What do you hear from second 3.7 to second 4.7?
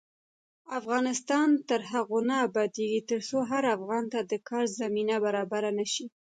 افغان ته د کار